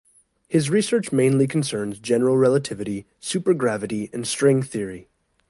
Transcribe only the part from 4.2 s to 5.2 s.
string theory.